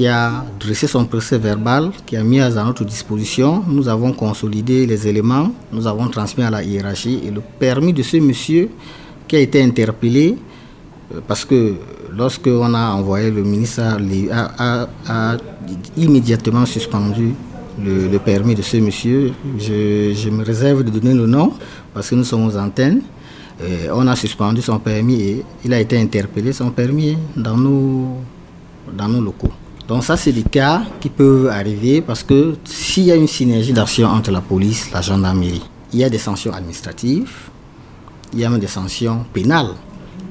[0.00, 3.62] qui a dressé son procès verbal, qui a mis à notre disposition.
[3.68, 8.02] Nous avons consolidé les éléments, nous avons transmis à la hiérarchie et le permis de
[8.02, 8.70] ce monsieur
[9.28, 10.38] qui a été interpellé,
[11.14, 11.74] euh, parce que
[12.16, 13.82] lorsqu'on a envoyé le ministre
[14.32, 15.36] a, a
[15.98, 17.34] immédiatement suspendu
[17.78, 19.32] le, permis de ce monsieur.
[19.58, 21.52] Je, me réserve de donner le nom
[21.92, 23.02] parce que nous sommes aux antennes.
[23.60, 28.16] Euh, on a suspendu son permis et il a été interpellé, son permis, dans nos,
[28.96, 29.52] dans nos locaux.
[29.90, 33.72] Donc ça, c'est des cas qui peuvent arriver parce que s'il y a une synergie
[33.72, 37.32] d'action entre la police, la gendarmerie, il y a des sanctions administratives,
[38.32, 39.74] il y a même des sanctions pénales.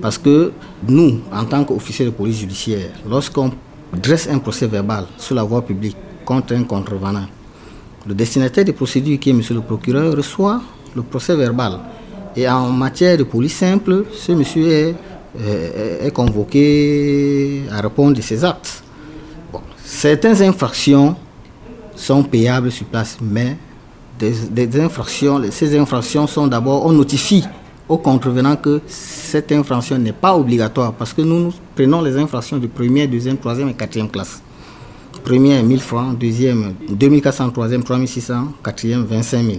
[0.02, 0.54] Parce que
[0.88, 3.52] nous, en tant qu'officiers de police judiciaire, lorsqu'on
[4.02, 7.28] dresse un procès verbal sur la voie publique contre un contrevenant,
[8.08, 10.62] le destinataire des procédures, qui est monsieur le procureur, reçoit
[10.96, 11.80] le procès verbal.
[12.34, 14.96] Et en matière de police simple, ce monsieur est,
[16.06, 18.84] est, convoqué à répondre de ses actes.
[19.92, 21.16] Certaines infractions
[21.96, 23.58] sont payables sur place, mais
[24.20, 27.44] ces infractions sont d'abord, on notifie
[27.90, 32.58] aux contrevenants que cette infraction n'est pas obligatoire parce que nous, nous prenons les infractions
[32.58, 34.44] de première, deuxième, troisième et quatrième classe.
[35.24, 36.18] Premier, 1000 francs.
[36.18, 37.50] Deuxième, 2400.
[37.50, 38.54] Troisième, 3600.
[38.64, 39.58] Quatrième, 25 000.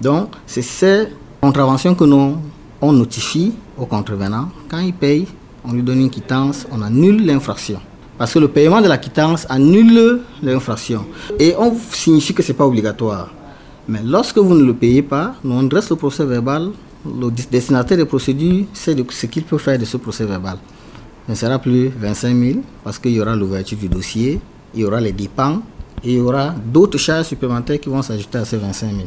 [0.00, 1.08] Donc, c'est ces
[1.40, 2.36] contraventions que nous
[2.80, 4.50] on notifie au contrevenant.
[4.68, 5.26] Quand il paye,
[5.64, 7.80] on lui donne une quittance, on annule l'infraction.
[8.16, 11.04] Parce que le paiement de la quittance annule l'infraction.
[11.38, 13.30] Et on signifie que ce n'est pas obligatoire.
[13.88, 16.70] Mais lorsque vous ne le payez pas, nous on dresse le procès verbal.
[17.04, 20.56] Le destinataire des procédures sait ce qu'il peut faire de ce procès verbal.
[21.26, 24.40] Ce ne sera plus 25 000 parce qu'il y aura l'ouverture du dossier,
[24.74, 25.60] il y aura les dépens
[26.02, 29.02] et il y aura d'autres charges supplémentaires qui vont s'ajouter à ces 25 000.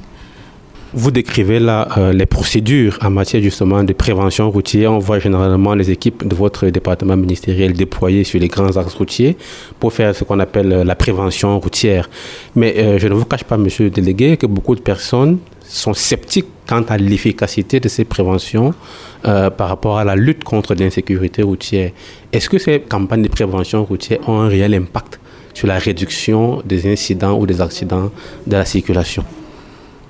[0.94, 4.94] Vous décrivez là euh, les procédures en matière justement de prévention routière.
[4.94, 9.36] On voit généralement les équipes de votre département ministériel déployées sur les grands axes routiers
[9.82, 12.10] pour faire ce qu'on appelle euh, la prévention routière.
[12.56, 15.94] Mais euh, je ne vous cache pas, monsieur le délégué, que beaucoup de personnes sont
[15.94, 18.74] sceptiques quant à l'efficacité de ces préventions
[19.24, 21.92] par rapport à la lutte contre l'insécurité routière.
[22.32, 25.20] Est-ce que ces campagnes de prévention routière ont un réel impact
[25.54, 28.10] sur la réduction des incidents ou des accidents
[28.46, 29.26] de la circulation?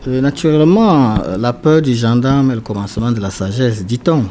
[0.08, 4.26] Euh, Naturellement, la peur du gendarme est le commencement de la sagesse, dit-on.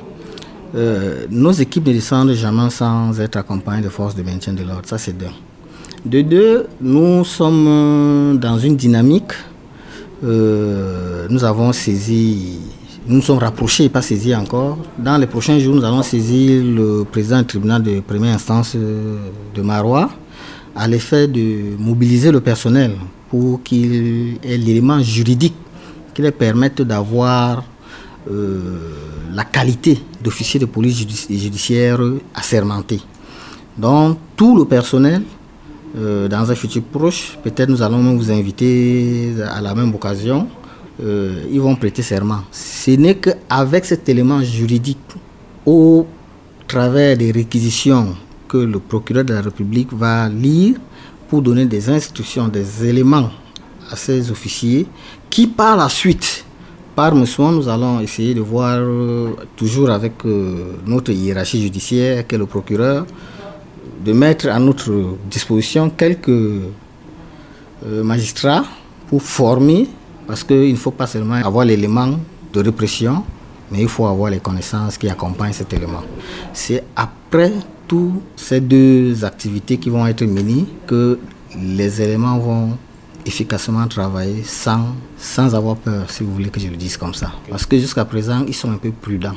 [0.74, 4.82] Euh, nos équipes ne descendent jamais sans être accompagnées de forces de maintien de l'ordre,
[4.84, 5.26] ça c'est deux.
[6.04, 9.32] De deux, nous sommes dans une dynamique.
[10.24, 12.58] Euh, nous avons saisi,
[13.06, 14.78] nous nous sommes rapprochés, pas saisis encore.
[14.98, 19.62] Dans les prochains jours, nous allons saisir le président du tribunal de première instance de
[19.62, 20.10] Marois
[20.76, 22.92] à l'effet de mobiliser le personnel
[23.30, 25.54] pour qu'il ait l'élément juridique
[26.14, 27.64] qui leur permette d'avoir
[28.30, 28.78] euh,
[29.34, 32.00] la qualité d'officier de police judiciaire
[32.34, 33.00] assermenté.
[33.76, 35.22] Donc tout le personnel,
[35.96, 40.48] euh, dans un futur proche, peut-être nous allons vous inviter à la même occasion,
[41.02, 42.40] euh, ils vont prêter serment.
[42.50, 44.98] Ce n'est qu'avec cet élément juridique,
[45.64, 46.06] au
[46.66, 48.16] travers des réquisitions
[48.48, 50.76] que le procureur de la République va lire
[51.28, 53.30] pour donner des instructions, des éléments
[53.90, 54.86] à ces officiers
[55.30, 56.44] qui par la suite,
[56.94, 62.26] par mes soins, nous allons essayer de voir, euh, toujours avec euh, notre hiérarchie judiciaire,
[62.26, 63.06] qui est le procureur,
[64.04, 64.92] de mettre à notre
[65.30, 68.64] disposition quelques euh, magistrats
[69.08, 69.88] pour former,
[70.26, 72.18] parce qu'il ne faut pas seulement avoir l'élément
[72.52, 73.22] de répression,
[73.70, 76.02] mais il faut avoir les connaissances qui accompagnent cet élément.
[76.54, 77.52] C'est après
[77.86, 81.18] toutes ces deux activités qui vont être menées que
[81.60, 82.70] les éléments vont
[83.24, 87.32] efficacement travailler sans, sans avoir peur, si vous voulez que je le dise comme ça.
[87.50, 89.34] Parce que jusqu'à présent, ils sont un peu prudents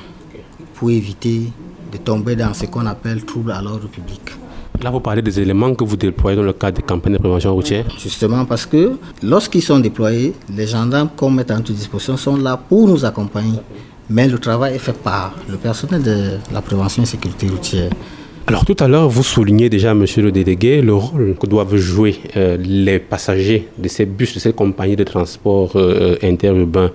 [0.76, 1.52] pour éviter
[1.92, 4.22] de tomber dans ce qu'on appelle trouble à l'ordre public.
[4.82, 7.54] Là, vous parlez des éléments que vous déployez dans le cadre des campagnes de prévention
[7.54, 12.38] routière Justement parce que lorsqu'ils sont déployés, les gendarmes qu'on met à notre disposition sont
[12.38, 13.60] là pour nous accompagner.
[14.10, 17.92] Mais le travail est fait par le personnel de la prévention et sécurité routière.
[18.48, 22.16] Alors tout à l'heure, vous soulignez déjà, monsieur le délégué, le rôle que doivent jouer
[22.36, 26.92] euh, les passagers de ces bus, de ces compagnies de transport euh, interurbain.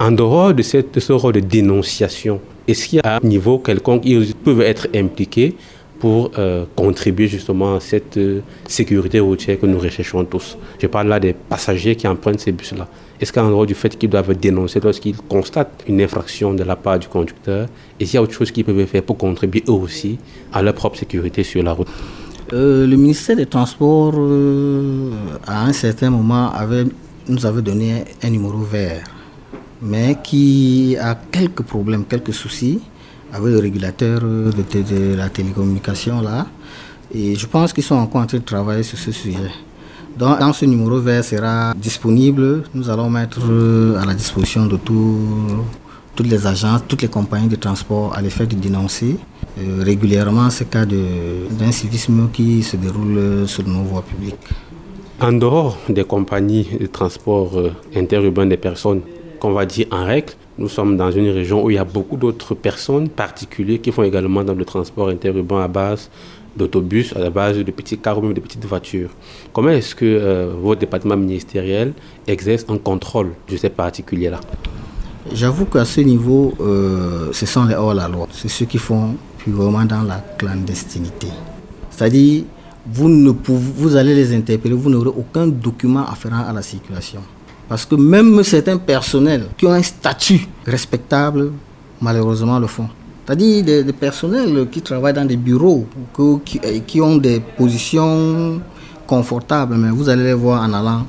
[0.00, 4.60] En dehors de, cette, ce rôle de dénonciation, est-ce qu'à un niveau quelconque, ils peuvent
[4.62, 5.54] être impliqués
[6.00, 10.58] pour euh, contribuer justement à cette euh, sécurité routière que nous recherchons tous?
[10.80, 12.88] Je parle là des passagers qui empruntent ces bus-là.
[13.20, 16.98] Est-ce qu'en dehors du fait qu'ils doivent dénoncer lorsqu'ils constatent une infraction de la part
[16.98, 20.18] du conducteur, est-ce qu'il y a autre chose qu'ils peuvent faire pour contribuer eux aussi
[20.52, 21.88] à leur propre sécurité sur la route?
[22.52, 24.14] Euh, Le ministère des Transports,
[25.46, 26.84] à un certain moment, avait,
[27.28, 29.04] nous avait donné un numéro vert,
[29.82, 32.80] mais qui a quelques problèmes, quelques soucis
[33.32, 36.46] avec le régulateur de, la télécommunication là.
[37.12, 39.50] Et je pense qu'ils sont encore en train de travailler sur ce sujet.
[40.16, 44.78] Donc, dans ce numéro vert sera disponible, nous allons mettre euh, à la disposition de
[44.78, 49.16] toutes les agences, toutes les compagnies de transport à l'effet de dénoncer
[49.58, 54.36] euh, régulièrement ce cas d'incivisme qui se déroule sur nos voies publiques.
[55.20, 59.02] En dehors des compagnies de transport euh, interurbain des personnes,
[59.38, 62.16] qu'on va dire en règle, nous sommes dans une région où il y a beaucoup
[62.16, 66.08] d'autres personnes particulières qui font également dans le transport interurbain à base
[66.56, 69.10] d'autobus, à la base de petits cars ou de petites voitures.
[69.52, 71.92] Comment est-ce que euh, votre département ministériel
[72.26, 74.40] exerce un contrôle de ces particuliers-là?
[75.32, 78.28] J'avoue qu'à ce niveau, euh, ce sont les hors-la-loi.
[78.30, 81.28] C'est ceux qui font purement dans la clandestinité.
[81.90, 82.44] C'est-à-dire,
[82.86, 87.20] vous, vous allez les interpeller, vous n'aurez aucun document afférent à la circulation.
[87.68, 91.50] Parce que même certains personnels qui ont un statut respectable,
[92.00, 92.88] malheureusement le font.
[93.26, 95.86] C'est-à-dire des, personnels qui travaillent dans des bureaux,
[96.44, 98.60] qui, qui, ont des positions
[99.06, 101.06] confortables, mais vous allez les voir en allant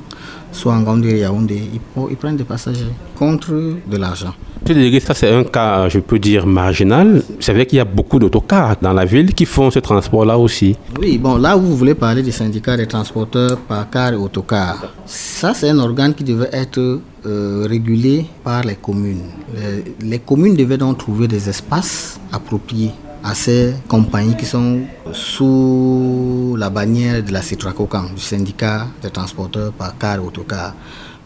[0.52, 1.62] soit en Gandhi Yaoundé,
[2.10, 4.34] ils, prennent des passagers contre de l'argent.
[4.68, 7.24] Ça, c'est un cas, je peux dire, marginal.
[7.40, 10.76] C'est vrai qu'il y a beaucoup d'autocars dans la ville qui font ce transport-là aussi.
[11.00, 14.94] Oui, bon, là, vous voulez parler des syndicats des transporteurs par car et autocar.
[15.06, 19.24] Ça, c'est un organe qui devait être euh, régulé par les communes.
[19.56, 22.92] Les, les communes devaient donc trouver des espaces appropriés
[23.24, 24.82] à ces compagnies qui sont
[25.14, 30.74] sous la bannière de la Citracocam, du syndicat des transporteurs par car et autocar.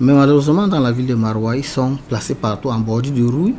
[0.04, 3.54] Mais malheureusement, dans la ville de Marois, ils sont placés partout en bordure de rue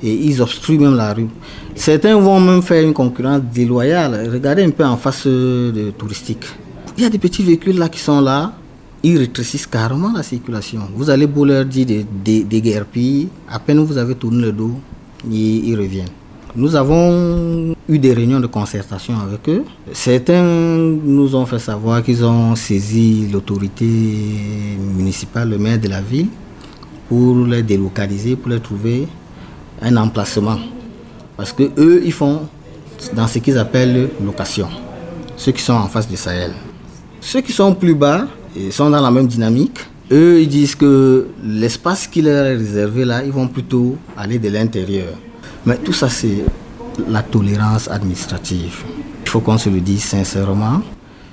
[0.00, 1.26] et ils obstruent même la rue.
[1.74, 4.30] Certains vont même faire une concurrence déloyale.
[4.32, 6.46] Regardez un peu en face de touristique.
[6.96, 8.52] Il y a des petits véhicules là qui sont là,
[9.02, 10.82] ils rétrécissent carrément la circulation.
[10.94, 12.04] Vous allez beau leur dire de,
[12.42, 14.74] de, à peine vous avez tourné le dos,
[15.28, 16.17] ils reviennent.
[16.56, 19.64] Nous avons eu des réunions de concertation avec eux.
[19.92, 23.86] Certains nous ont fait savoir qu'ils ont saisi l'autorité
[24.96, 26.28] municipale, le maire de la ville,
[27.08, 29.06] pour les délocaliser, pour les trouver
[29.82, 30.58] un emplacement.
[31.36, 32.40] Parce que eux, ils font
[33.14, 34.68] dans ce qu'ils appellent location,
[35.36, 36.52] ceux qui sont en face du Sahel.
[37.20, 39.78] Ceux qui sont plus bas ils sont dans la même dynamique.
[40.10, 44.48] Eux, ils disent que l'espace qui leur est réservé là, ils vont plutôt aller de
[44.48, 45.14] l'intérieur.
[45.68, 46.46] Mais tout ça, c'est
[47.10, 48.84] la tolérance administrative.
[49.22, 50.80] Il faut qu'on se le dise sincèrement.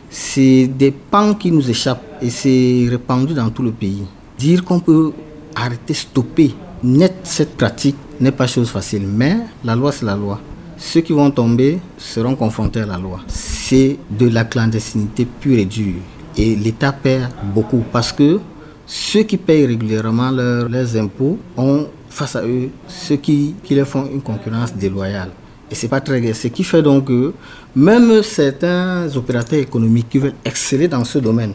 [0.10, 4.04] C'est des pans qui nous échappent et c'est répandu dans tout le pays.
[4.38, 5.14] Dire qu'on peut
[5.56, 9.08] arrêter, stopper net cette pratique n'est pas chose facile.
[9.08, 10.42] Mais la loi, c'est la loi.
[10.76, 13.22] Ceux qui vont tomber seront confrontés à la loi.
[13.30, 16.02] C'est de la clandestinité pure et dure.
[16.36, 18.42] Et l'État perd beaucoup parce que
[18.86, 24.08] ceux qui payent régulièrement leurs impôts ont face à eux ceux qui, qui leur font
[24.12, 25.32] une concurrence déloyale.
[25.70, 26.34] Et c'est pas très gai.
[26.34, 27.34] Ce qui fait donc que
[27.76, 31.54] même certains opérateurs économiques qui veulent exceller dans ce domaine,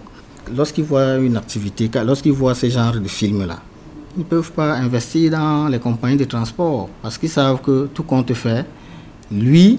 [0.55, 3.59] lorsqu'ils voient une activité, lorsqu'ils voient ce genre de films-là,
[4.17, 8.03] ils ne peuvent pas investir dans les compagnies de transport parce qu'ils savent que tout
[8.03, 8.67] compte fait,
[9.33, 9.79] lui,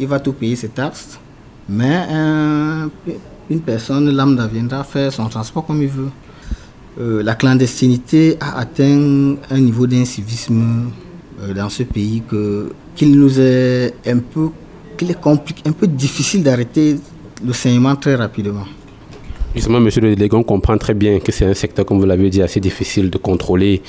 [0.00, 1.20] il va tout payer ses taxes,
[1.68, 2.06] mais
[3.48, 6.10] une personne lambda viendra faire son transport comme il veut.
[6.98, 10.90] Euh, la clandestinité a atteint un niveau d'incivisme
[11.42, 14.48] euh, dans ce pays que qu'il nous est un peu
[14.96, 16.96] qu'il est compliqué, un peu difficile d'arrêter
[17.44, 18.64] le saignement très rapidement.
[19.54, 22.42] Justement, monsieur le délégué, comprend très bien que c'est un secteur, comme vous l'avez dit,
[22.42, 23.82] assez difficile de contrôler.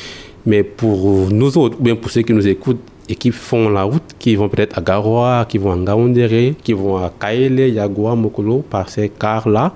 [0.45, 3.83] Mais pour nous autres, ou bien pour ceux qui nous écoutent et qui font la
[3.83, 8.15] route, qui vont peut-être à Garoua, qui vont à Gaoundéré, qui vont à Kaele, Yagua,
[8.15, 9.73] Mokolo, par ces cars-là,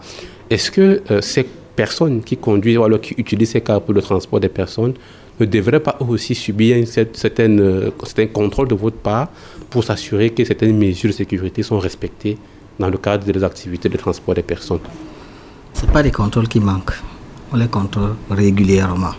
[0.49, 1.45] est-ce que euh, ces
[1.83, 4.93] personnes qui conduisent ou alors qui utilisent ces cars pour le transport des personnes
[5.39, 6.85] ne devraient pas aussi subir un
[7.25, 7.89] certain, euh,
[8.39, 9.27] contrôle de votre part
[9.71, 12.37] pour s'assurer que certaines mesures de sécurité sont respectées
[12.81, 14.83] dans le cadre des activités de transport des personnes
[15.73, 16.99] Ce pas des contrôles qui manquent.
[17.51, 19.15] On les contrôle régulièrement.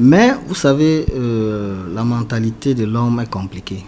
[0.00, 3.82] Mais vous savez, euh, la mentalité de l'homme est compliquée.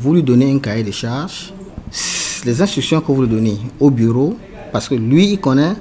[0.00, 1.52] Vous lui donnez un cahier de charges,
[2.44, 4.30] les instructions que vous lui donnez au bureau,
[4.72, 5.76] parce que lui, il connaît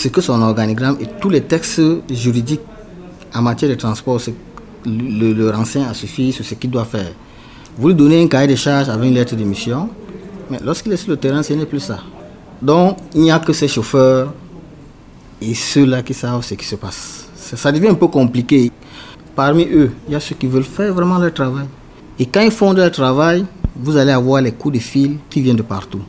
[0.00, 2.62] ce que son organigramme et tous les textes juridiques
[3.34, 4.18] en matière de transport
[4.86, 7.12] le, le renseigne à suffire sur ce qu'il doit faire.
[7.76, 9.90] Vous lui donnez un cahier de charges avec une lettre de mission.
[10.50, 11.98] Mais lorsqu'il est sur le terrain, ce n'est plus ça.
[12.62, 14.32] Donc, il n'y a que ces chauffeurs
[15.40, 17.28] et ceux-là qui savent ce qui se passe.
[17.36, 18.72] Ça devient un peu compliqué.
[19.36, 21.66] Parmi eux, il y a ceux qui veulent faire vraiment leur travail.
[22.18, 23.44] Et quand ils font leur travail,
[23.76, 26.00] vous allez avoir les coups de fil qui viennent de partout.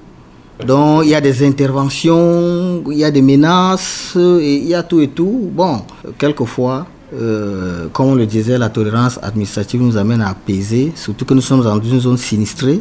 [0.66, 4.84] Donc il y a des interventions, il y a des menaces, et il y a
[4.84, 5.50] tout et tout.
[5.52, 5.82] Bon,
[6.18, 11.34] quelquefois, euh, comme on le disait, la tolérance administrative nous amène à apaiser, surtout que
[11.34, 12.80] nous sommes dans une zone sinistrée.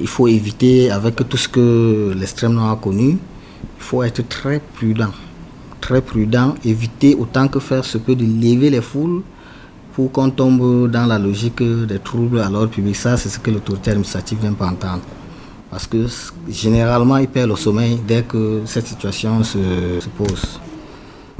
[0.00, 3.18] Il faut éviter, avec tout ce que l'extrême nord a connu, il
[3.82, 5.10] faut être très prudent.
[5.80, 9.22] Très prudent, éviter autant que faire se peut de lever les foules
[9.94, 12.96] pour qu'on tombe dans la logique des troubles à l'ordre public.
[12.96, 15.02] Ça, c'est ce que l'autorité administrative n'aime pas entendre.
[15.72, 16.06] Parce que
[16.50, 19.56] généralement, il perd le sommeil dès que cette situation se,
[20.18, 20.60] pose.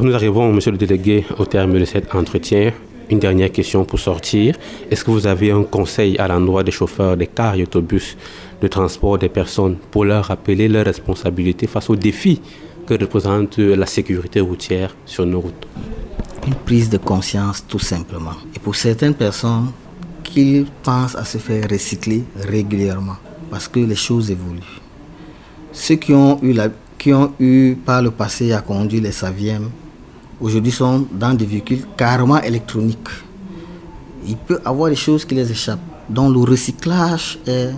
[0.01, 2.73] Nous arrivons, monsieur le délégué, au terme de cet entretien.
[3.11, 4.57] Une dernière question pour sortir.
[4.91, 8.17] Est-ce que vous avez un conseil à l'endroit des chauffeurs des cars et autobus
[8.63, 12.41] de transport des personnes pour leur rappeler leurs responsabilités face aux défis
[12.87, 15.67] que représente la sécurité routière sur nos routes?
[16.47, 18.39] Une prise de conscience tout simplement.
[18.57, 19.73] Et pour certaines personnes,
[20.25, 23.19] qu'ils pensent à se faire recycler régulièrement
[23.53, 24.81] parce que les choses évoluent.
[25.73, 29.69] Ceux qui ont eu, la, qui ont eu par le passé à conduire les Savièmes,
[30.41, 33.11] aujourd'hui sont dans des véhicules carrément électroniques.
[34.27, 35.81] Il peut avoir des choses qui les échappent.
[36.09, 37.73] Donc le recyclage est,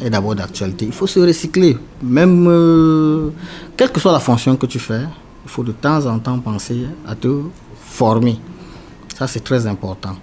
[0.00, 0.84] est d'abord d'actualité.
[0.86, 1.76] Il faut se recycler.
[2.00, 3.30] Même euh,
[3.76, 5.06] quelle que soit la fonction que tu fais,
[5.44, 7.40] il faut de temps en temps penser à te
[7.84, 8.38] former.
[9.18, 10.14] Ça, c'est très important.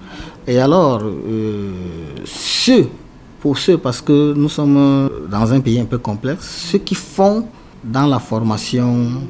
[0.47, 1.73] Et alors, euh,
[2.23, 2.87] ceux
[3.39, 7.45] pour ceux, parce que nous sommes dans un pays un peu complexe, ceux qui font
[7.83, 9.21] dans la formation,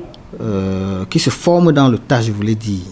[0.41, 2.85] euh, qui se forment dans le tas, je voulais dire,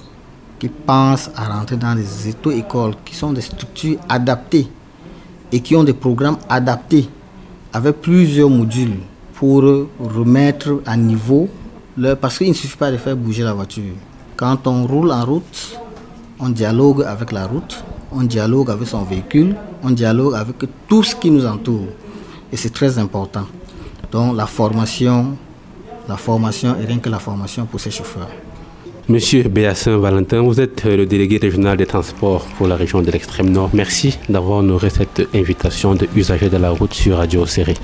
[0.60, 4.68] qui pensent à rentrer dans les écoles qui sont des structures adaptées
[5.52, 7.10] et qui ont des programmes adaptés
[7.74, 8.98] avec plusieurs modules
[9.34, 9.64] pour
[10.00, 11.48] remettre à niveau
[11.96, 12.18] leur...
[12.18, 13.94] Parce qu'il ne suffit pas de faire bouger la voiture.
[14.36, 15.78] Quand on roule en route,
[16.40, 20.56] on dialogue avec la route, on dialogue avec son véhicule, on dialogue avec
[20.88, 21.88] tout ce qui nous entoure.
[22.52, 23.46] Et c'est très important.
[24.12, 25.38] Donc la formation,
[26.08, 28.30] la formation et rien que la formation pour ces chauffeurs.
[29.10, 33.50] Monsieur Béassin Valentin, vous êtes le délégué régional des transports pour la région de l'extrême
[33.50, 33.70] nord.
[33.74, 37.76] Merci d'avoir honoré cette invitation de usagers de la route sur Radio Serré.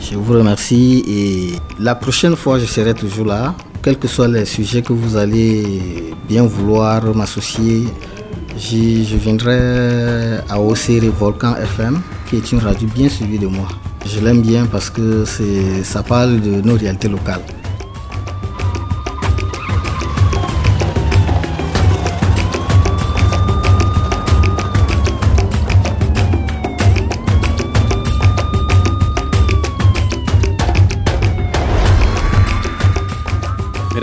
[0.00, 4.44] Je vous remercie et la prochaine fois je serai toujours là, quels que soient les
[4.44, 7.84] sujets que vous allez bien vouloir m'associer
[8.58, 13.68] je viendrai à OCR Volcan FM, qui est une radio bien suivie de moi.
[14.06, 15.24] Je l'aime bien parce que
[15.82, 17.42] ça parle de nos réalités locales.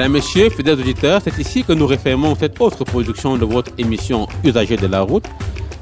[0.07, 4.25] Mesdames, Messieurs, fidèles auditeurs, c'est ici que nous refermons cette autre production de votre émission
[4.41, 5.25] Usagers de la route,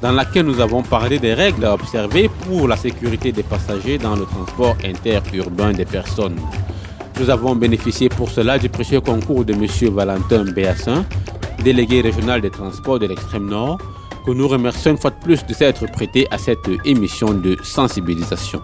[0.02, 4.16] dans laquelle nous avons parlé des règles à observer pour la sécurité des passagers dans
[4.16, 6.40] le transport interurbain des personnes.
[7.20, 9.68] Nous avons bénéficié pour cela du précieux concours de M.
[9.94, 11.06] Valentin Béassin,
[11.64, 13.78] délégué régional des transports de l'extrême nord,
[14.26, 18.64] que nous remercions une fois de plus de s'être prêté à cette émission de sensibilisation.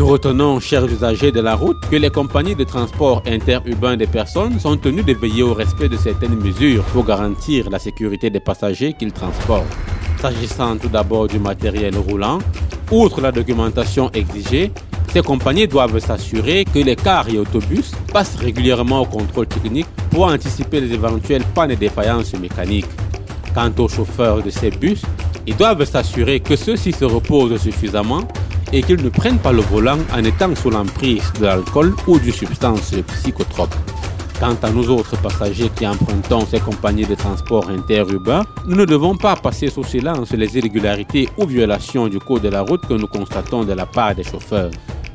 [0.00, 4.58] Nous retenons, chers usagers de la route, que les compagnies de transport interurbain des personnes
[4.58, 8.94] sont tenues de veiller au respect de certaines mesures pour garantir la sécurité des passagers
[8.94, 9.76] qu'ils transportent.
[10.18, 12.38] S'agissant tout d'abord du matériel roulant,
[12.90, 14.72] outre la documentation exigée,
[15.12, 20.24] ces compagnies doivent s'assurer que les cars et autobus passent régulièrement au contrôle technique pour
[20.24, 22.88] anticiper les éventuelles pannes et défaillances mécaniques.
[23.54, 25.02] Quant aux chauffeurs de ces bus,
[25.46, 28.22] ils doivent s'assurer que ceux-ci se reposent suffisamment
[28.72, 32.32] et qu'ils ne prennent pas le volant en étant sous l'emprise de l'alcool ou d'une
[32.32, 33.74] substance psychotrope.
[34.38, 39.14] Quant à nous autres passagers qui empruntons ces compagnies de transport interurbains, nous ne devons
[39.14, 43.06] pas passer sous silence les irrégularités ou violations du code de la route que nous
[43.06, 44.70] constatons de la part des chauffeurs.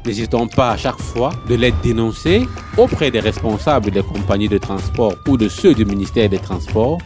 [0.06, 2.47] N'hésitons pas à chaque fois de les dénoncer
[2.78, 6.99] auprès des responsables des compagnies de transport ou de ceux du ministère des Transports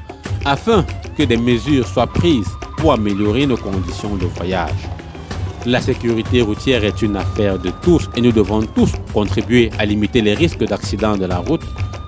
[0.43, 0.85] afin
[1.17, 4.98] que des mesures soient prises pour améliorer nos conditions de voyage.
[5.65, 10.21] La sécurité routière est une affaire de tous et nous devons tous contribuer à limiter
[10.21, 11.63] les risques d'accidents de la route